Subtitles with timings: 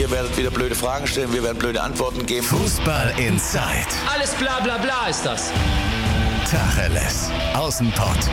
[0.00, 2.46] Ihr werdet wieder blöde Fragen stellen, wir werden blöde Antworten geben.
[2.46, 3.86] Fußball Inside.
[4.10, 5.52] Alles bla bla bla ist das.
[6.50, 7.30] Tacheles.
[7.52, 8.30] Außenpott.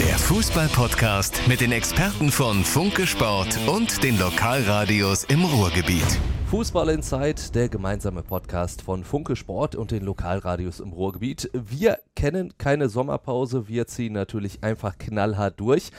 [0.00, 6.18] Der Fußball-Podcast mit den Experten von Funke Sport und den Lokalradios im Ruhrgebiet.
[6.50, 11.48] Fußball Inside, der gemeinsame Podcast von Funke Sport und den Lokalradios im Ruhrgebiet.
[11.52, 15.92] Wir kennen keine Sommerpause, wir ziehen natürlich einfach knallhart durch.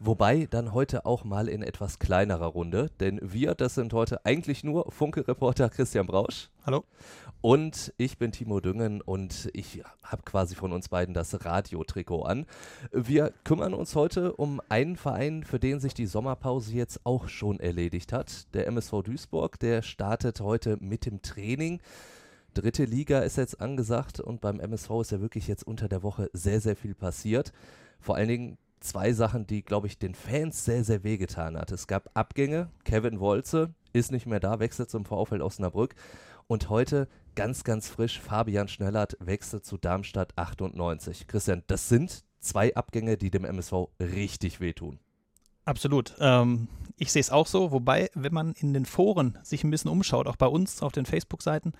[0.00, 4.62] Wobei dann heute auch mal in etwas kleinerer Runde, denn wir, das sind heute eigentlich
[4.62, 6.50] nur Funke-Reporter Christian Brausch.
[6.64, 6.84] Hallo.
[7.40, 12.46] Und ich bin Timo Düngen und ich habe quasi von uns beiden das Radiotrikot an.
[12.92, 17.58] Wir kümmern uns heute um einen Verein, für den sich die Sommerpause jetzt auch schon
[17.58, 18.54] erledigt hat.
[18.54, 21.80] Der MSV Duisburg, der startet heute mit dem Training.
[22.54, 26.30] Dritte Liga ist jetzt angesagt und beim MSV ist ja wirklich jetzt unter der Woche
[26.32, 27.52] sehr, sehr viel passiert.
[28.00, 31.72] Vor allen Dingen zwei Sachen, die, glaube ich, den Fans sehr, sehr wehgetan hat.
[31.72, 32.70] Es gab Abgänge.
[32.84, 35.94] Kevin Wolze ist nicht mehr da, wechselt zum VfL Osnabrück.
[36.46, 41.26] Und heute ganz, ganz frisch, Fabian Schnellert wechselt zu Darmstadt 98.
[41.26, 44.98] Christian, das sind zwei Abgänge, die dem MSV richtig wehtun.
[45.64, 46.14] Absolut.
[46.18, 49.90] Ähm, ich sehe es auch so, wobei, wenn man in den Foren sich ein bisschen
[49.90, 51.74] umschaut, auch bei uns auf den Facebook-Seiten,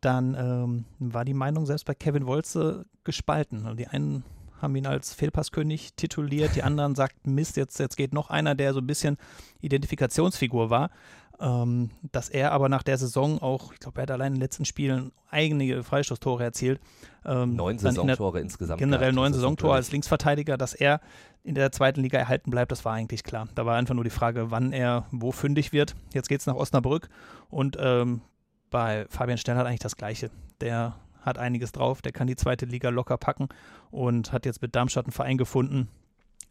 [0.00, 3.66] dann ähm, war die Meinung selbst bei Kevin Wolze gespalten.
[3.66, 4.24] Und die einen
[4.60, 8.72] haben ihn als Fehlpasskönig tituliert, die anderen sagten, Mist, jetzt, jetzt geht noch einer, der
[8.72, 9.16] so ein bisschen
[9.60, 10.90] Identifikationsfigur war.
[11.38, 14.40] Ähm, dass er aber nach der Saison auch, ich glaube, er hat allein in den
[14.40, 16.80] letzten Spielen einige Freistoßtore erzielt.
[17.26, 18.78] Ähm, neun Saisontore insgesamt.
[18.78, 21.00] Generell neun Saisontore als Linksverteidiger, dass er
[21.42, 23.48] in der zweiten Liga erhalten bleibt, das war eigentlich klar.
[23.54, 25.94] Da war einfach nur die Frage, wann er wo fündig wird.
[26.14, 27.08] Jetzt geht es nach Osnabrück
[27.50, 28.22] und ähm,
[28.70, 30.30] bei Fabian Stell hat eigentlich das Gleiche.
[30.60, 33.48] Der hat einiges drauf, der kann die zweite Liga locker packen
[33.90, 35.88] und hat jetzt mit Darmstadt einen Verein gefunden.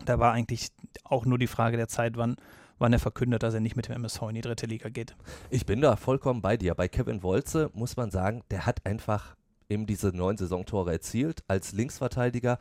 [0.04, 0.70] Da war eigentlich
[1.04, 2.36] auch nur die Frage der Zeit, wann,
[2.78, 5.16] wann er verkündet, dass er nicht mit dem MSV in die dritte Liga geht.
[5.50, 6.76] Ich bin da vollkommen bei dir.
[6.76, 9.36] Bei Kevin Wolze muss man sagen, der hat einfach
[9.70, 12.60] eben diese neun Saisontore erzielt als Linksverteidiger.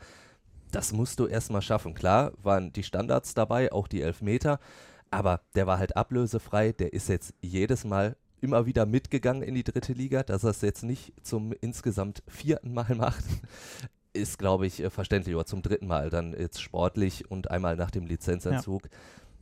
[0.71, 1.93] Das musst du erstmal schaffen.
[1.93, 4.59] Klar, waren die Standards dabei, auch die Elfmeter,
[5.11, 6.71] aber der war halt ablösefrei.
[6.71, 10.61] Der ist jetzt jedes Mal immer wieder mitgegangen in die dritte Liga, dass er es
[10.61, 13.25] jetzt nicht zum insgesamt vierten Mal macht,
[14.13, 15.35] ist, glaube ich, äh, verständlich.
[15.35, 18.83] Oder zum dritten Mal dann jetzt sportlich und einmal nach dem Lizenzentzug.
[18.85, 18.89] Ja.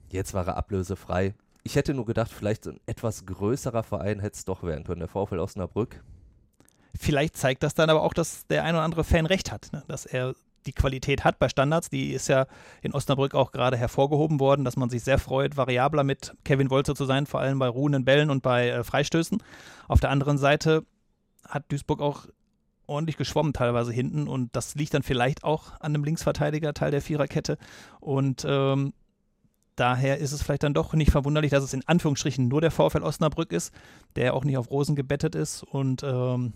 [0.10, 1.34] Jetzt war er ablösefrei.
[1.64, 5.08] Ich hätte nur gedacht, vielleicht ein etwas größerer Verein hätte es doch werden können, der
[5.08, 6.04] VfL Osnabrück.
[7.00, 9.84] Vielleicht zeigt das dann aber auch, dass der ein oder andere Fan recht hat, ne?
[9.88, 11.90] dass er die Qualität hat bei Standards.
[11.90, 12.48] Die ist ja
[12.82, 16.96] in Osnabrück auch gerade hervorgehoben worden, dass man sich sehr freut, variabler mit Kevin Wolzer
[16.96, 19.42] zu sein, vor allem bei ruhenden Bällen und bei äh, Freistößen.
[19.88, 20.86] Auf der anderen Seite
[21.48, 22.28] hat Duisburg auch
[22.88, 27.02] ordentlich geschwommen teilweise hinten und das liegt dann vielleicht auch an einem Linksverteidiger, Teil der
[27.02, 27.58] Viererkette
[28.00, 28.94] und ähm,
[29.76, 33.04] daher ist es vielleicht dann doch nicht verwunderlich, dass es in Anführungsstrichen nur der VfL
[33.04, 33.74] Osnabrück ist,
[34.16, 36.54] der auch nicht auf Rosen gebettet ist und ähm,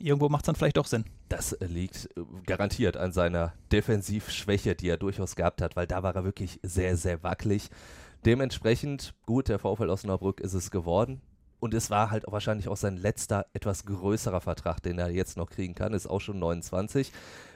[0.00, 1.04] irgendwo macht es dann vielleicht doch Sinn.
[1.28, 6.14] Das liegt äh, garantiert an seiner Defensivschwäche, die er durchaus gehabt hat, weil da war
[6.14, 7.70] er wirklich sehr, sehr wackelig.
[8.24, 11.20] Dementsprechend, gut, der VfL Osnabrück ist es geworden.
[11.60, 15.50] Und es war halt wahrscheinlich auch sein letzter, etwas größerer Vertrag, den er jetzt noch
[15.50, 17.12] kriegen kann, ist auch schon 29.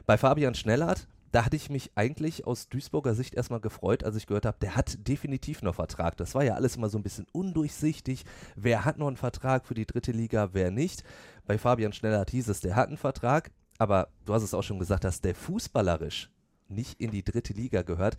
[0.07, 4.27] Bei Fabian Schnellhardt da hatte ich mich eigentlich aus Duisburger Sicht erstmal gefreut, als ich
[4.27, 6.17] gehört habe, der hat definitiv noch Vertrag.
[6.19, 8.25] Das war ja alles immer so ein bisschen undurchsichtig.
[8.55, 11.03] Wer hat noch einen Vertrag für die dritte Liga, wer nicht?
[11.47, 14.79] Bei Fabian Schnellert hieß es, der hat einen Vertrag, aber du hast es auch schon
[14.79, 16.31] gesagt, dass der fußballerisch
[16.69, 18.19] nicht in die dritte Liga gehört.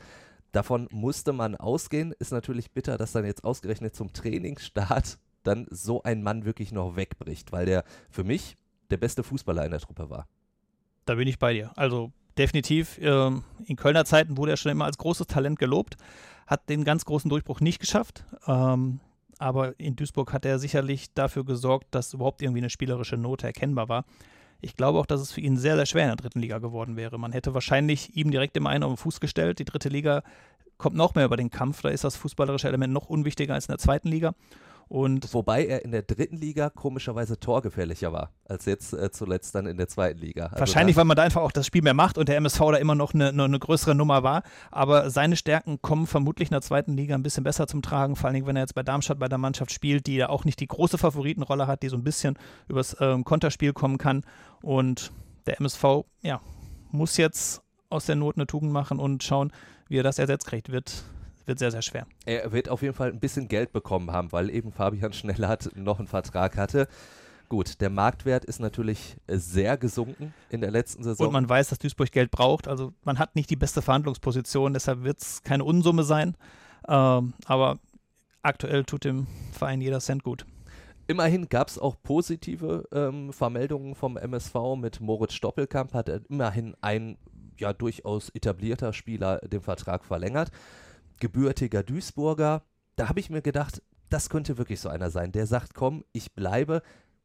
[0.52, 2.14] Davon musste man ausgehen.
[2.20, 6.96] Ist natürlich bitter, dass dann jetzt ausgerechnet zum Trainingsstart dann so ein Mann wirklich noch
[6.96, 8.58] wegbricht, weil der für mich
[8.90, 10.28] der beste Fußballer in der Truppe war.
[11.06, 11.72] Da bin ich bei dir.
[11.76, 13.00] Also definitiv.
[13.02, 15.98] Ähm, in Kölner Zeiten wurde er schon immer als großes Talent gelobt,
[16.48, 18.26] hat den ganz großen Durchbruch nicht geschafft.
[18.48, 19.00] Ähm,
[19.40, 23.90] aber in Duisburg hat er sicherlich dafür gesorgt, dass überhaupt irgendwie eine spielerische Note erkennbar
[23.90, 24.06] war.
[24.62, 26.96] Ich glaube auch, dass es für ihn sehr, sehr schwer in der dritten Liga geworden
[26.96, 27.20] wäre.
[27.20, 29.60] Man hätte wahrscheinlich ihm direkt immer einen auf den Fuß gestellt.
[29.60, 30.24] Die dritte Liga
[30.78, 31.82] kommt noch mehr über den Kampf.
[31.82, 34.34] Da ist das fußballerische Element noch unwichtiger als in der zweiten Liga.
[34.88, 39.66] Und Wobei er in der dritten Liga komischerweise torgefährlicher war, als jetzt äh, zuletzt dann
[39.66, 40.46] in der zweiten Liga.
[40.48, 42.76] Also Wahrscheinlich, weil man da einfach auch das Spiel mehr macht und der MSV da
[42.76, 44.44] immer noch eine, eine, größere Nummer war.
[44.72, 48.30] Aber seine Stärken kommen vermutlich in der zweiten Liga ein bisschen besser zum Tragen, vor
[48.30, 50.68] allem wenn er jetzt bei Darmstadt bei der Mannschaft spielt, die ja auch nicht die
[50.68, 52.38] große Favoritenrolle hat, die so ein bisschen
[52.68, 54.24] übers ähm, Konterspiel kommen kann.
[54.62, 55.12] Und
[55.46, 55.84] der MSV,
[56.22, 56.42] ja,
[56.92, 59.52] muss jetzt aus der Not eine Tugend machen und schauen,
[59.88, 60.72] wie er das ersetzt kriegt.
[60.72, 61.04] Wird
[61.46, 62.06] wird sehr, sehr schwer.
[62.26, 66.00] Er wird auf jeden Fall ein bisschen Geld bekommen haben, weil eben Fabian Schnellert noch
[66.00, 66.88] einen Vertrag hatte.
[67.50, 71.28] Gut, der Marktwert ist natürlich sehr gesunken in der letzten Saison.
[71.28, 72.68] Und man weiß, dass Duisburg Geld braucht.
[72.68, 76.36] Also man hat nicht die beste Verhandlungsposition, deshalb wird es keine Unsumme sein.
[76.88, 77.80] Ähm, aber
[78.42, 80.46] aktuell tut dem Verein jeder Cent gut.
[81.06, 86.76] Immerhin gab es auch positive ähm, Vermeldungen vom MSV mit Moritz Stoppelkamp, hat er immerhin
[86.82, 87.18] ein
[87.60, 90.50] ja durchaus etablierter Spieler den Vertrag verlängert.
[91.24, 92.64] Gebürtiger Duisburger,
[92.98, 96.34] da habe ich mir gedacht, das könnte wirklich so einer sein, der sagt, komm, ich
[96.34, 96.82] bleibe,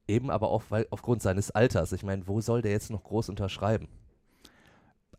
[0.07, 1.91] eben aber auch weil, aufgrund seines Alters.
[1.91, 3.89] Ich meine, wo soll der jetzt noch groß unterschreiben?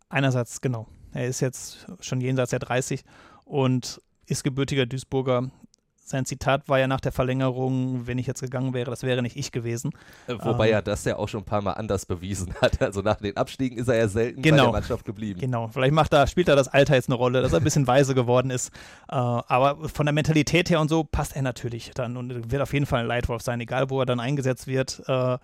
[0.08, 0.88] Einerseits, genau.
[1.12, 3.04] Er ist jetzt schon jenseits der 30
[3.44, 5.52] und ist gebürtiger Duisburger.
[6.10, 9.38] Sein Zitat war ja nach der Verlängerung, wenn ich jetzt gegangen wäre, das wäre nicht
[9.38, 9.92] ich gewesen.
[10.26, 12.80] Äh, Wobei ähm, er das ja auch schon ein paar Mal anders bewiesen hat.
[12.90, 15.40] Also nach den Abstiegen ist er ja selten genau, bei der Mannschaft geblieben.
[15.40, 17.86] Genau, vielleicht macht er, spielt da das Alter jetzt eine Rolle, dass er ein bisschen
[17.86, 18.70] weise geworden ist.
[19.08, 22.74] Äh, aber von der Mentalität her und so passt er natürlich dann und wird auf
[22.74, 25.04] jeden Fall ein Leitwolf sein, egal wo er dann eingesetzt wird.
[25.08, 25.38] Äh,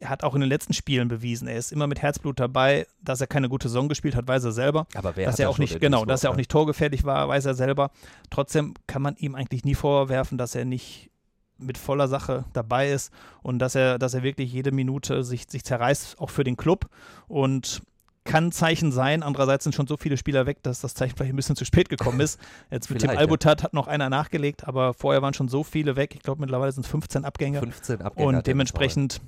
[0.00, 3.20] er hat auch in den letzten Spielen bewiesen, er ist immer mit Herzblut dabei, dass
[3.20, 4.86] er keine gute Saison gespielt hat, weiß er selber.
[4.94, 7.54] Aber wer dass er auch nicht, genau, dass er auch nicht torgefährlich war, weiß er
[7.54, 7.90] selber.
[8.30, 11.10] Trotzdem kann man ihm eigentlich nie vorwerfen, dass er nicht
[11.58, 13.12] mit voller Sache dabei ist
[13.42, 16.86] und dass er, dass er wirklich jede Minute sich, sich zerreißt, auch für den Club.
[17.28, 17.82] Und
[18.24, 19.22] kann Zeichen sein.
[19.22, 21.88] Andererseits sind schon so viele Spieler weg, dass das Zeichen vielleicht ein bisschen zu spät
[21.88, 22.38] gekommen ist.
[22.70, 23.64] Jetzt mit dem Albutat ja.
[23.64, 26.14] hat noch einer nachgelegt, aber vorher waren schon so viele weg.
[26.14, 27.60] Ich glaube, mittlerweile sind es 15 Abgänge.
[27.60, 28.28] 15 Abgänge.
[28.28, 29.20] Und dementsprechend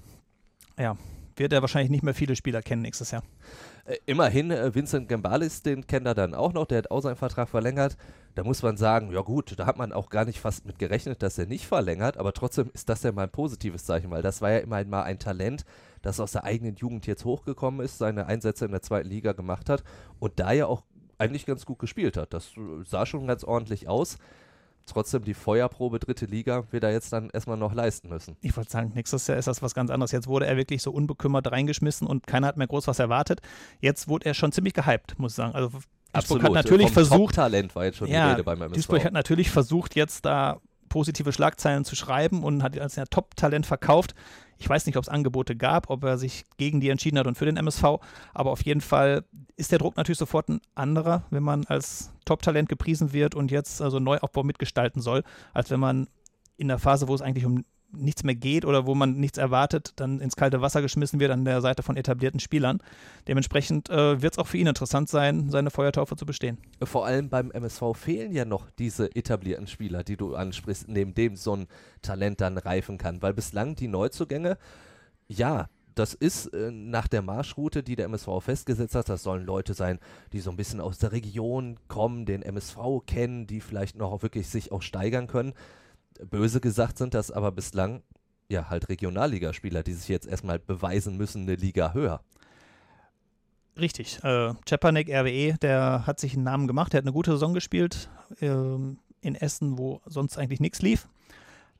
[0.78, 0.96] ja,
[1.36, 3.22] wird er wahrscheinlich nicht mehr viele Spieler kennen nächstes Jahr.
[3.84, 7.16] Äh, immerhin, äh, Vincent Gambalis, den kennt er dann auch noch, der hat auch seinen
[7.16, 7.96] Vertrag verlängert.
[8.34, 11.22] Da muss man sagen, ja gut, da hat man auch gar nicht fast mit gerechnet,
[11.22, 14.40] dass er nicht verlängert, aber trotzdem ist das ja mal ein positives Zeichen, weil das
[14.40, 15.64] war ja immerhin mal ein Talent,
[16.00, 19.68] das aus der eigenen Jugend jetzt hochgekommen ist, seine Einsätze in der zweiten Liga gemacht
[19.68, 19.84] hat
[20.18, 20.82] und da ja auch
[21.18, 22.32] eigentlich ganz gut gespielt hat.
[22.32, 24.18] Das äh, sah schon ganz ordentlich aus
[24.86, 28.36] trotzdem die Feuerprobe dritte Liga wir da jetzt dann erstmal noch leisten müssen.
[28.40, 30.12] Ich wollte sagen, nächstes Jahr ist das was ganz anderes.
[30.12, 33.40] Jetzt wurde er wirklich so unbekümmert reingeschmissen und keiner hat mehr groß was erwartet.
[33.80, 35.54] Jetzt wurde er schon ziemlich gehypt, muss ich sagen.
[35.54, 35.70] Also
[36.12, 37.34] Duisburg hat natürlich Vom versucht.
[37.34, 38.74] Talent war jetzt schon ja, die Rede beim MSV.
[38.74, 43.64] Duisburg hat natürlich versucht, jetzt da positive Schlagzeilen zu schreiben und hat als ja Top-Talent
[43.64, 44.14] verkauft.
[44.62, 47.36] Ich weiß nicht, ob es Angebote gab, ob er sich gegen die entschieden hat und
[47.36, 47.98] für den MSV,
[48.32, 49.24] aber auf jeden Fall
[49.56, 53.82] ist der Druck natürlich sofort ein anderer, wenn man als Top-Talent gepriesen wird und jetzt
[53.82, 56.06] also Neuaufbau mitgestalten soll, als wenn man
[56.58, 59.92] in der Phase, wo es eigentlich um nichts mehr geht oder wo man nichts erwartet,
[59.96, 62.82] dann ins kalte Wasser geschmissen wird an der Seite von etablierten Spielern.
[63.28, 66.58] Dementsprechend äh, wird es auch für ihn interessant sein, seine Feuertaufe zu bestehen.
[66.82, 71.36] Vor allem beim MSV fehlen ja noch diese etablierten Spieler, die du ansprichst, neben dem
[71.36, 71.66] so ein
[72.02, 73.22] Talent dann reifen kann.
[73.22, 74.58] Weil bislang die Neuzugänge,
[75.28, 79.08] ja, das ist äh, nach der Marschroute, die der MSV festgesetzt hat.
[79.08, 79.98] Das sollen Leute sein,
[80.32, 84.48] die so ein bisschen aus der Region kommen, den MSV kennen, die vielleicht noch wirklich
[84.48, 85.52] sich auch steigern können.
[86.30, 88.02] Böse gesagt sind das aber bislang
[88.48, 92.22] ja halt Regionalligaspieler, die sich jetzt erstmal beweisen müssen, eine Liga höher.
[93.78, 94.22] Richtig.
[94.22, 96.92] Äh, Czepanek, RWE, der hat sich einen Namen gemacht.
[96.92, 98.10] Der hat eine gute Saison gespielt
[98.40, 101.08] äh, in Essen, wo sonst eigentlich nichts lief.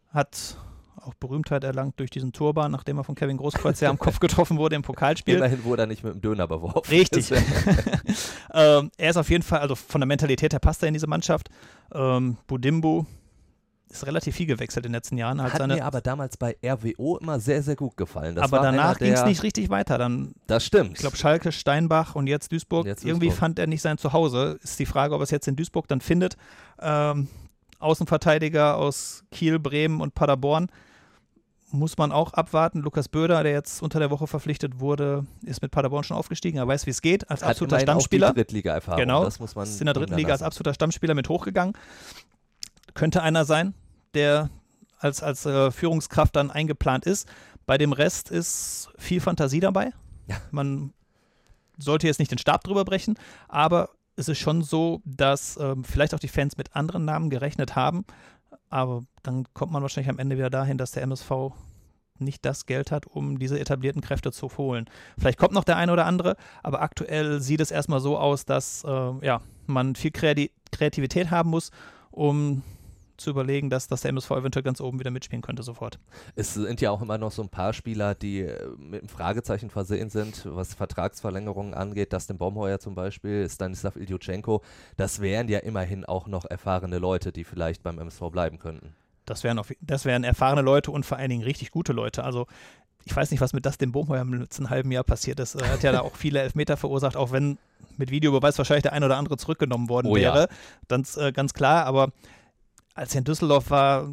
[0.08, 0.56] Hat
[0.96, 4.56] auch Berühmtheit erlangt durch diesen Turban, nachdem er von Kevin Großkreuz ja am Kopf getroffen
[4.56, 5.36] wurde im Pokalspiel.
[5.36, 6.88] Immerhin wurde er nicht mit dem Döner beworfen.
[6.90, 7.30] Richtig.
[8.54, 11.06] ähm, er ist auf jeden Fall, also von der Mentalität her passt er in diese
[11.06, 11.48] Mannschaft.
[11.92, 13.04] Ähm, Budimbu,
[13.92, 15.42] ist relativ viel gewechselt in den letzten Jahren.
[15.42, 18.34] Hat, Hat mir aber damals bei RWO immer sehr, sehr gut gefallen.
[18.34, 19.98] Das aber danach ging es nicht richtig weiter.
[19.98, 20.92] Dann, das stimmt.
[20.92, 22.86] Ich glaube, Schalke, Steinbach und jetzt Duisburg.
[22.86, 23.40] Jetzt Irgendwie Duisburg.
[23.40, 24.58] fand er nicht sein Zuhause.
[24.62, 26.36] Ist die Frage, ob er es jetzt in Duisburg dann findet.
[26.80, 27.28] Ähm,
[27.78, 30.68] Außenverteidiger aus Kiel, Bremen und Paderborn
[31.72, 32.80] muss man auch abwarten.
[32.80, 36.58] Lukas Böder, der jetzt unter der Woche verpflichtet wurde, ist mit Paderborn schon aufgestiegen.
[36.58, 38.28] Er weiß, wie es geht, als Hat absoluter Stammspieler.
[38.28, 39.00] Auch die Drittliga-Erfahrung.
[39.00, 41.74] Genau, das muss man ist in der dritten Liga als absoluter Stammspieler mit hochgegangen.
[42.94, 43.74] Könnte einer sein,
[44.14, 44.50] der
[44.98, 47.28] als, als äh, Führungskraft dann eingeplant ist.
[47.66, 49.90] Bei dem Rest ist viel Fantasie dabei.
[50.28, 50.36] Ja.
[50.50, 50.92] Man
[51.78, 56.14] sollte jetzt nicht den Stab drüber brechen, aber es ist schon so, dass ähm, vielleicht
[56.14, 58.04] auch die Fans mit anderen Namen gerechnet haben.
[58.68, 61.52] Aber dann kommt man wahrscheinlich am Ende wieder dahin, dass der MSV
[62.18, 64.88] nicht das Geld hat, um diese etablierten Kräfte zu holen.
[65.18, 68.84] Vielleicht kommt noch der eine oder andere, aber aktuell sieht es erstmal so aus, dass
[68.84, 71.70] äh, ja, man viel Kreativität haben muss,
[72.10, 72.62] um
[73.22, 75.98] zu überlegen, dass, dass der MSV eventuell ganz oben wieder mitspielen könnte sofort.
[76.34, 79.70] Es sind ja auch immer noch so ein paar Spieler, die äh, mit einem Fragezeichen
[79.70, 82.12] versehen sind, was Vertragsverlängerungen angeht.
[82.12, 84.62] Dustin Baumheuer zum Beispiel, Stanislav Iljutschenko.
[84.96, 88.94] Das wären ja immerhin auch noch erfahrene Leute, die vielleicht beim MSV bleiben könnten.
[89.24, 92.24] Das wären, auf, das wären erfahrene Leute und vor allen Dingen richtig gute Leute.
[92.24, 92.46] Also
[93.04, 95.54] ich weiß nicht, was mit Dustin Baumheuer im letzten halben Jahr passiert ist.
[95.54, 97.58] Er hat ja da auch viele Elfmeter verursacht, auch wenn
[97.96, 100.40] mit Videobeweis wahrscheinlich der ein oder andere zurückgenommen worden oh, wäre.
[100.40, 100.46] Ja.
[100.88, 102.08] Ganz, äh, ganz klar, aber
[102.94, 104.08] als er in Düsseldorf war,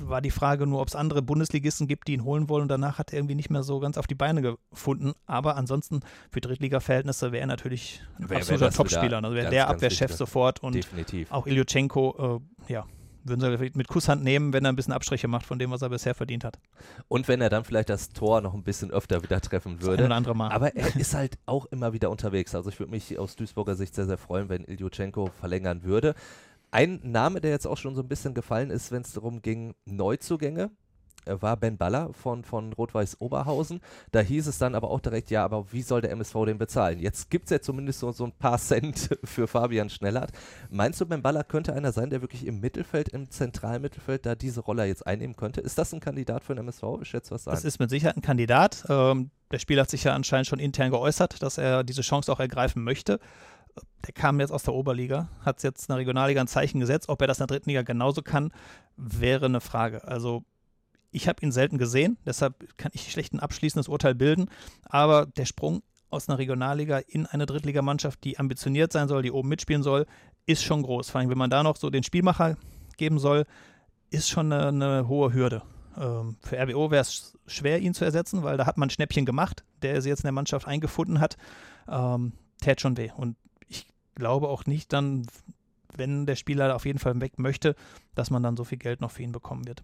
[0.00, 2.62] war die Frage nur, ob es andere Bundesligisten gibt, die ihn holen wollen.
[2.62, 5.12] Und danach hat er irgendwie nicht mehr so ganz auf die Beine gefunden.
[5.26, 6.00] Aber ansonsten
[6.30, 9.22] für Drittliga-Verhältnisse wäre er natürlich ein wär, absoluter Topspieler.
[9.22, 10.62] Also wäre der Abwehrchef sofort.
[10.62, 11.30] Und Definitiv.
[11.30, 12.86] auch Ilyuchenko, äh, ja,
[13.24, 15.82] würden sie vielleicht mit Kusshand nehmen, wenn er ein bisschen Abstriche macht von dem, was
[15.82, 16.58] er bisher verdient hat.
[17.08, 20.04] Und wenn er dann vielleicht das Tor noch ein bisschen öfter wieder treffen würde.
[20.04, 20.50] Ein andere Mal.
[20.50, 22.54] Aber er ist halt auch immer wieder unterwegs.
[22.54, 26.14] Also ich würde mich aus Duisburger Sicht sehr, sehr freuen, wenn Iljutschenko verlängern würde.
[26.70, 29.74] Ein Name, der jetzt auch schon so ein bisschen gefallen ist, wenn es darum ging,
[29.86, 30.70] Neuzugänge,
[31.26, 33.80] äh, war Ben Baller von, von Rot-Weiß Oberhausen.
[34.12, 36.98] Da hieß es dann aber auch direkt, ja, aber wie soll der MSV den bezahlen?
[36.98, 40.32] Jetzt gibt es ja zumindest so, so ein paar Cent für Fabian Schnellert.
[40.70, 44.34] Meinst du, Ben Baller könnte einer sein, der wirklich im Mittelfeld, im zentralen Mittelfeld da
[44.34, 45.60] diese Rolle jetzt einnehmen könnte?
[45.60, 46.82] Ist das ein Kandidat für den MSV?
[47.02, 47.56] Ich schätze was sagen.
[47.56, 48.84] Das ist mit Sicherheit ein Kandidat.
[48.88, 52.40] Ähm, der Spieler hat sich ja anscheinend schon intern geäußert, dass er diese Chance auch
[52.40, 53.18] ergreifen möchte.
[54.06, 57.08] Der kam jetzt aus der Oberliga, hat jetzt in der Regionalliga ein Zeichen gesetzt.
[57.08, 58.52] Ob er das in der dritten Liga genauso kann,
[58.96, 60.04] wäre eine Frage.
[60.04, 60.44] Also
[61.10, 64.48] ich habe ihn selten gesehen, deshalb kann ich schlecht ein abschließendes Urteil bilden.
[64.84, 69.48] Aber der Sprung aus einer Regionalliga in eine Drittligamannschaft, die ambitioniert sein soll, die oben
[69.48, 70.06] mitspielen soll,
[70.46, 71.10] ist schon groß.
[71.10, 72.56] Vor allem, wenn man da noch so den Spielmacher
[72.96, 73.44] geben soll,
[74.10, 75.62] ist schon eine, eine hohe Hürde.
[75.96, 79.24] Ähm, für RWO wäre es schwer, ihn zu ersetzen, weil da hat man ein Schnäppchen
[79.24, 81.36] gemacht, der sie jetzt in der Mannschaft eingefunden hat.
[81.88, 83.10] Ähm, tät schon weh.
[83.16, 83.36] Und
[84.14, 85.26] glaube auch nicht dann,
[85.96, 87.74] wenn der Spieler auf jeden Fall weg möchte,
[88.14, 89.82] dass man dann so viel Geld noch für ihn bekommen wird.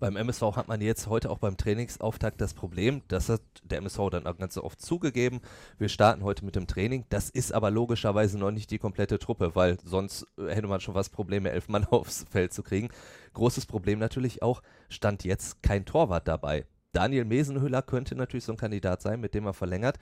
[0.00, 4.10] Beim MSV hat man jetzt heute auch beim Trainingsauftakt das Problem, das hat der MSV
[4.10, 5.40] dann auch ganz oft zugegeben.
[5.78, 7.04] Wir starten heute mit dem Training.
[7.08, 11.10] Das ist aber logischerweise noch nicht die komplette Truppe, weil sonst hätte man schon was
[11.10, 12.88] Probleme, elf Mann aufs Feld zu kriegen.
[13.34, 16.66] Großes Problem natürlich auch, stand jetzt kein Torwart dabei.
[16.92, 19.98] Daniel Mesenhüller könnte natürlich so ein Kandidat sein, mit dem er verlängert.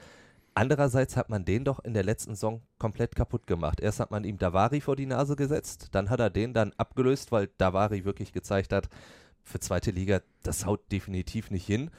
[0.55, 3.81] Andererseits hat man den doch in der letzten Saison komplett kaputt gemacht.
[3.81, 7.33] Erst hat man ihm Davari vor die Nase gesetzt, dann hat er den dann abgelöst,
[7.33, 8.89] weil Davari wirklich gezeigt hat,
[9.45, 11.91] für zweite Liga, das haut definitiv nicht hin.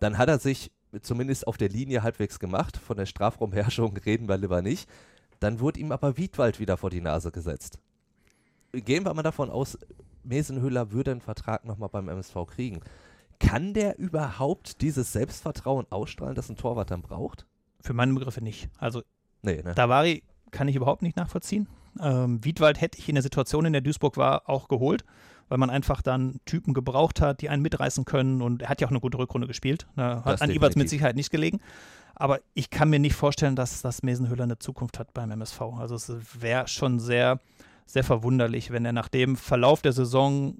[0.00, 2.76] Dann hat er sich zumindest auf der Linie halbwegs gemacht.
[2.76, 4.88] Von der Strafraumherrschung reden wir lieber nicht.
[5.38, 7.78] Dann wurde ihm aber Wiedwald wieder vor die Nase gesetzt.
[8.72, 9.78] Gehen wir mal davon aus,
[10.24, 12.80] Mesenhöhler würde einen Vertrag nochmal beim MSV kriegen.
[13.38, 17.46] Kann der überhaupt dieses Selbstvertrauen ausstrahlen, das ein Torwart dann braucht?
[17.86, 18.68] Für meine Begriffe nicht.
[18.78, 19.02] Also,
[19.42, 19.74] nee, ne?
[19.74, 21.68] Davari kann ich überhaupt nicht nachvollziehen.
[22.00, 25.04] Ähm, Wiedwald hätte ich in der Situation, in der Duisburg war, auch geholt
[25.48, 28.42] weil man einfach dann Typen gebraucht hat, die einen mitreißen können.
[28.42, 29.86] Und er hat ja auch eine gute Rückrunde gespielt.
[29.96, 30.22] Ne?
[30.24, 31.60] Hat an Iberts mit Sicherheit nicht gelegen.
[32.14, 35.60] Aber ich kann mir nicht vorstellen, dass das Mesenhöhler eine Zukunft hat beim MSV.
[35.78, 37.40] Also es wäre schon sehr,
[37.84, 40.56] sehr verwunderlich, wenn er nach dem Verlauf der Saison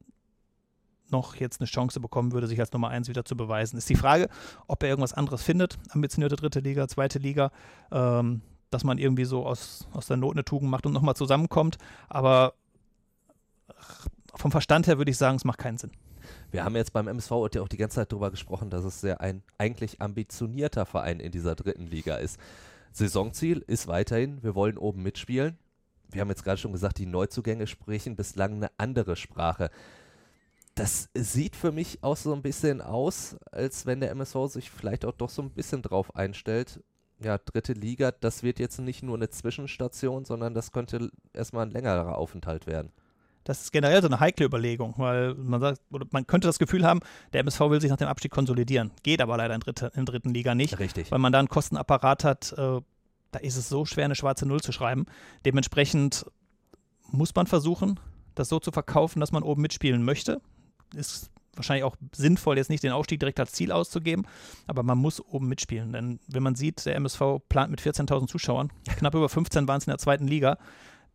[1.11, 3.77] noch jetzt eine Chance bekommen würde, sich als Nummer 1 wieder zu beweisen.
[3.77, 4.29] Ist die Frage,
[4.67, 7.51] ob er irgendwas anderes findet, ambitionierte dritte Liga, zweite Liga,
[7.93, 11.79] ähm, dass man irgendwie so aus, aus der Not eine Tugend macht und nochmal zusammenkommt.
[12.09, 12.55] Aber
[14.35, 15.93] vom Verstand her würde ich sagen, es macht keinen Sinn.
[16.51, 19.43] Wir haben jetzt beim MSV auch die ganze Zeit darüber gesprochen, dass es sehr ein
[19.59, 22.39] eigentlich ambitionierter Verein in dieser dritten Liga ist.
[22.93, 25.59] Saisonziel ist weiterhin, wir wollen oben mitspielen.
[26.11, 29.71] Wir haben jetzt gerade schon gesagt, die Neuzugänge sprechen bislang eine andere Sprache.
[30.77, 35.05] Das sieht für mich auch so ein bisschen aus, als wenn der MSV sich vielleicht
[35.05, 36.81] auch doch so ein bisschen drauf einstellt.
[37.19, 41.73] Ja, dritte Liga, das wird jetzt nicht nur eine Zwischenstation, sondern das könnte erstmal ein
[41.73, 42.93] längerer Aufenthalt werden
[43.47, 45.81] das ist generell so eine heikle Überlegung, weil man sagt,
[46.11, 47.01] man könnte das Gefühl haben,
[47.33, 48.91] der MSV will sich nach dem Abstieg konsolidieren.
[49.05, 50.79] Geht aber leider in, dritte, in dritten Liga nicht.
[50.79, 51.11] Richtig.
[51.13, 52.81] Weil man da einen Kostenapparat hat, äh,
[53.31, 55.07] da ist es so schwer, eine schwarze Null zu schreiben.
[55.45, 56.27] Dementsprechend
[57.09, 58.01] muss man versuchen,
[58.35, 60.41] das so zu verkaufen, dass man oben mitspielen möchte.
[60.95, 64.27] Ist wahrscheinlich auch sinnvoll, jetzt nicht den Aufstieg direkt als Ziel auszugeben,
[64.67, 65.93] aber man muss oben mitspielen.
[65.93, 69.87] Denn wenn man sieht, der MSV plant mit 14.000 Zuschauern, knapp über 15 waren es
[69.87, 70.59] in der zweiten Liga,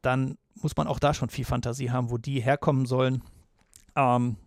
[0.02, 3.24] dann muss man auch da schon viel Fantasie haben, wo die herkommen sollen.
[3.96, 4.38] Ähm,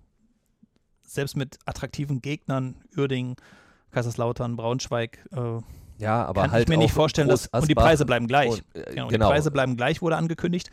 [1.02, 3.36] selbst mit attraktiven Gegnern, Uerdingen,
[3.92, 5.60] Kaiserslautern, Braunschweig, äh,
[5.98, 8.50] ja, aber kann halt ich mir nicht vorstellen, dass und die Preise bleiben gleich.
[8.50, 9.26] Und, äh, genau, genau.
[9.26, 10.70] Die Preise bleiben gleich, wurde angekündigt.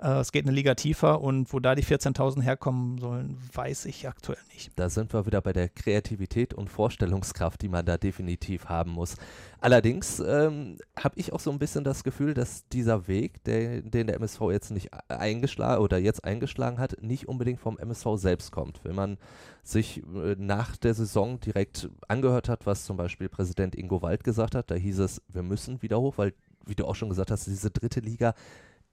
[0.00, 4.08] Äh, es geht eine Liga tiefer und wo da die 14.000 herkommen sollen, weiß ich
[4.08, 4.70] aktuell nicht.
[4.76, 9.16] Da sind wir wieder bei der Kreativität und Vorstellungskraft, die man da definitiv haben muss.
[9.60, 14.06] Allerdings ähm, habe ich auch so ein bisschen das Gefühl, dass dieser Weg, der, den
[14.06, 18.80] der MSV jetzt nicht eingeschlagen oder jetzt eingeschlagen hat, nicht unbedingt vom MSV selbst kommt.
[18.84, 19.18] Wenn man
[19.64, 24.54] sich äh, nach der Saison direkt angehört hat, was zum Beispiel Präsident Ingo Wald gesagt
[24.54, 26.34] hat, da hieß es, wir müssen wieder hoch, weil,
[26.66, 28.34] wie du auch schon gesagt hast, diese dritte Liga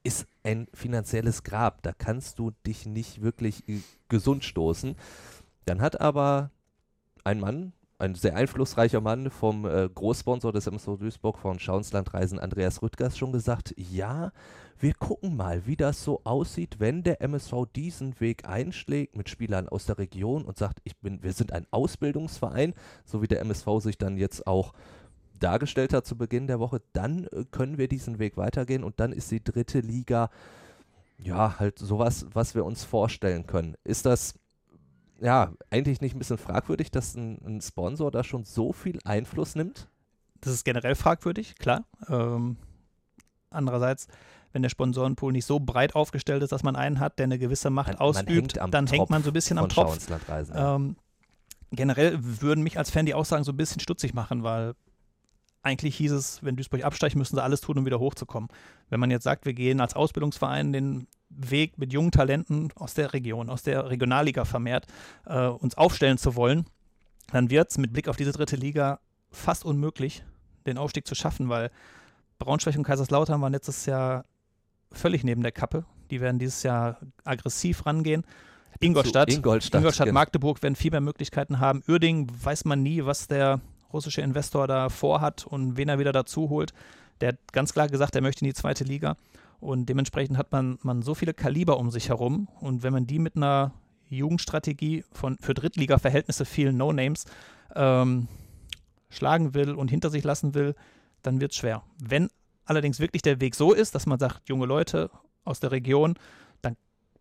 [0.05, 1.81] ist ein finanzielles Grab.
[1.81, 4.95] Da kannst du dich nicht wirklich äh, gesund stoßen.
[5.65, 6.51] Dann hat aber
[7.23, 12.81] ein Mann, ein sehr einflussreicher Mann vom äh, Großsponsor des MSV Duisburg von Schauenslandreisen, Andreas
[12.81, 14.31] Rüttgers, schon gesagt, ja,
[14.77, 19.69] wir gucken mal, wie das so aussieht, wenn der MSV diesen Weg einschlägt mit Spielern
[19.69, 22.73] aus der Region und sagt, ich bin, wir sind ein Ausbildungsverein,
[23.05, 24.73] so wie der MSV sich dann jetzt auch
[25.39, 29.11] dargestellt hat zu Beginn der Woche, dann äh, können wir diesen Weg weitergehen und dann
[29.11, 30.29] ist die dritte Liga
[31.17, 33.75] ja, halt sowas, was wir uns vorstellen können.
[33.83, 34.33] Ist das
[35.21, 39.55] ja eigentlich nicht ein bisschen fragwürdig, dass ein, ein Sponsor da schon so viel Einfluss
[39.55, 39.87] nimmt?
[40.41, 41.85] Das ist generell fragwürdig, klar.
[42.09, 42.57] Ähm,
[43.49, 44.07] andererseits,
[44.51, 47.69] wenn der Sponsorenpool nicht so breit aufgestellt ist, dass man einen hat, der eine gewisse
[47.69, 50.07] Macht Man- man ausübt, hängt am dann hängt Tropf man so ein bisschen am Tropf.
[50.53, 50.97] Ähm,
[51.71, 54.75] generell würden mich als Fan die Aussagen so ein bisschen stutzig machen, weil
[55.65, 58.49] eigentlich hieß es, wenn Duisburg absteigt, müssen sie alles tun, um wieder hochzukommen.
[58.89, 63.13] Wenn man jetzt sagt, wir gehen als Ausbildungsverein den Weg mit jungen Talenten aus der
[63.13, 64.85] Region, aus der Regionalliga vermehrt,
[65.25, 66.65] äh, uns aufstellen zu wollen,
[67.31, 68.99] dann wird es mit Blick auf diese dritte Liga
[69.31, 70.23] fast unmöglich,
[70.67, 71.71] den Aufstieg zu schaffen, weil
[72.37, 74.25] Braunschweig und Kaiserslautern waren letztes Jahr
[74.91, 75.85] völlig neben der Kappe.
[76.11, 78.23] Die werden dieses Jahr aggressiv rangehen.
[78.79, 80.19] Ingolstadt, Ingolstadt, Ingolstadt genau.
[80.19, 81.81] Magdeburg werden viel mehr Möglichkeiten haben.
[81.87, 83.61] Uerdingen weiß man nie, was der
[83.95, 86.73] russische Investor da vorhat und wen er wieder dazu holt.
[87.21, 89.15] Der hat ganz klar gesagt, er möchte in die zweite Liga.
[89.59, 92.47] Und dementsprechend hat man, man so viele Kaliber um sich herum.
[92.59, 93.71] Und wenn man die mit einer
[94.09, 97.25] Jugendstrategie von für Drittliga-Verhältnisse vielen No-Names
[97.73, 98.27] ähm,
[99.09, 100.75] schlagen will und hinter sich lassen will,
[101.21, 101.83] dann wird es schwer.
[101.97, 102.29] Wenn
[102.65, 105.09] allerdings wirklich der Weg so ist, dass man sagt, junge Leute
[105.45, 106.15] aus der Region,
[106.61, 106.75] dann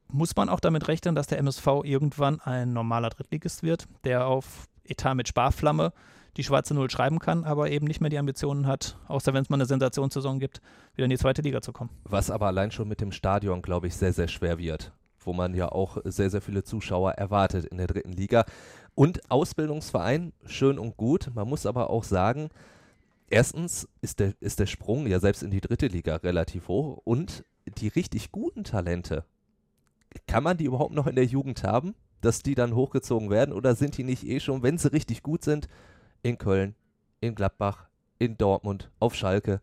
[0.08, 4.66] muss man auch damit rechnen, dass der MSV irgendwann ein normaler Drittligist wird, der auf
[4.84, 5.92] Etat mit Sparflamme
[6.36, 9.50] die schwarze Null schreiben kann, aber eben nicht mehr die Ambitionen hat, außer wenn es
[9.50, 10.60] mal eine Sensationssaison gibt,
[10.94, 11.90] wieder in die zweite Liga zu kommen.
[12.04, 14.92] Was aber allein schon mit dem Stadion, glaube ich, sehr, sehr schwer wird.
[15.20, 18.44] Wo man ja auch sehr, sehr viele Zuschauer erwartet in der dritten Liga.
[18.94, 21.30] Und Ausbildungsverein, schön und gut.
[21.34, 22.50] Man muss aber auch sagen,
[23.28, 27.00] erstens ist der, ist der Sprung ja selbst in die dritte Liga relativ hoch.
[27.04, 27.44] Und
[27.78, 29.24] die richtig guten Talente,
[30.26, 33.54] kann man die überhaupt noch in der Jugend haben, dass die dann hochgezogen werden?
[33.54, 35.68] Oder sind die nicht eh schon, wenn sie richtig gut sind,
[36.24, 36.74] in Köln,
[37.20, 37.86] in Gladbach,
[38.18, 39.60] in Dortmund, auf Schalke?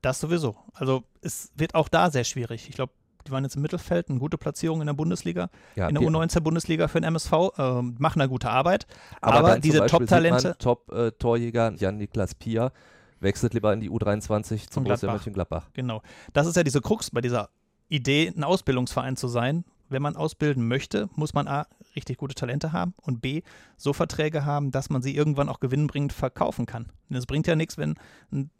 [0.00, 0.56] Das sowieso.
[0.74, 2.68] Also es wird auch da sehr schwierig.
[2.68, 2.92] Ich glaube,
[3.26, 6.08] die waren jetzt im Mittelfeld, eine gute Platzierung in der Bundesliga, Ja, in der die-
[6.08, 8.86] U19-Bundesliga für den MSV, ähm, machen eine gute Arbeit.
[9.20, 12.72] Aber, Aber, diese Top-Talente, Top-Torjäger Jan-Niklas Pier
[13.20, 15.20] wechselt lieber in die U23 zum Borussia Gladbach.
[15.20, 15.68] Mönchengladbach.
[15.72, 16.02] genau.
[16.32, 17.50] Das ist ja diese Krux bei dieser
[17.88, 19.64] Idee, ein Ausbildungsverein zu sein.
[19.92, 23.42] Wenn man ausbilden möchte, muss man A, richtig gute Talente haben und B,
[23.76, 26.90] so Verträge haben, dass man sie irgendwann auch gewinnbringend verkaufen kann.
[27.08, 27.96] Und es bringt ja nichts, wenn
[28.32, 28.50] ein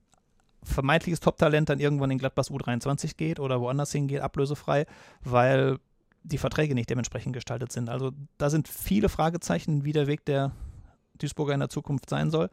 [0.63, 4.87] vermeintliches Top-Talent dann irgendwann in Gladbachs U23 geht oder woanders hingeht, ablösefrei,
[5.23, 5.79] weil
[6.23, 7.89] die Verträge nicht dementsprechend gestaltet sind.
[7.89, 10.53] Also da sind viele Fragezeichen, wie der Weg der
[11.19, 12.49] Duisburger in der Zukunft sein soll.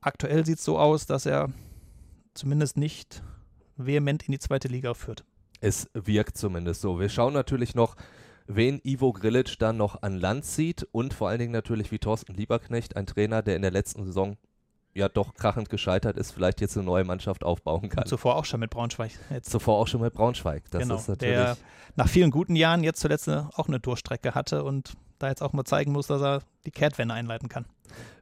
[0.00, 1.50] Aktuell sieht es so aus, dass er
[2.34, 3.22] zumindest nicht
[3.76, 5.24] vehement in die zweite Liga führt.
[5.60, 7.00] Es wirkt zumindest so.
[7.00, 7.96] Wir schauen natürlich noch,
[8.46, 12.34] wen Ivo Grilic dann noch an Land zieht und vor allen Dingen natürlich wie Thorsten
[12.34, 14.36] Lieberknecht, ein Trainer, der in der letzten Saison
[14.94, 18.06] ja doch krachend gescheitert ist, vielleicht jetzt eine neue Mannschaft aufbauen kann.
[18.06, 19.12] Zuvor auch schon mit Braunschweig.
[19.30, 20.64] Jetzt Zuvor auch schon mit Braunschweig.
[20.70, 21.34] Das genau, ist natürlich.
[21.34, 21.56] der
[21.96, 25.52] nach vielen guten Jahren jetzt zuletzt eine, auch eine Durchstrecke hatte und da jetzt auch
[25.52, 27.66] mal zeigen muss, dass er die Kehrtwende einleiten kann.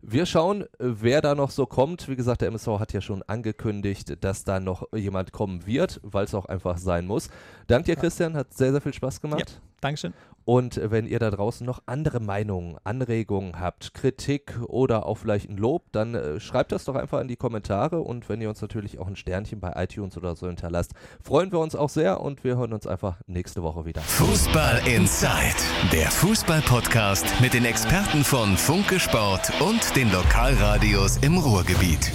[0.02, 2.09] Wir schauen, wer da noch so kommt.
[2.09, 6.24] Wie gesagt, der MSV hat ja schon angekündigt, dass da noch jemand kommen wird, weil
[6.24, 7.29] es auch einfach sein muss.
[7.66, 9.61] Dank dir, Christian, hat sehr, sehr viel Spaß gemacht.
[9.81, 10.14] Dankeschön.
[10.46, 15.57] Und wenn ihr da draußen noch andere Meinungen, Anregungen habt, Kritik oder auch vielleicht ein
[15.57, 18.00] Lob, dann äh, schreibt das doch einfach in die Kommentare.
[18.00, 21.59] Und wenn ihr uns natürlich auch ein Sternchen bei iTunes oder so hinterlasst, freuen wir
[21.59, 24.02] uns auch sehr und wir hören uns einfach nächste Woche wieder.
[24.02, 25.57] Fußball Inside,
[25.92, 32.12] der Fußball-Podcast mit den Experten von Funke Sport und den Lokalradios im Ruhrgebiet.